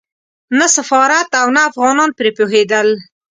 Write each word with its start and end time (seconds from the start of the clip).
نه 0.57 0.67
سفارت 0.75 1.29
او 1.41 1.47
نه 1.55 1.61
افغانان 1.69 2.09
پرې 2.17 2.29
پوهېدل. 2.37 2.87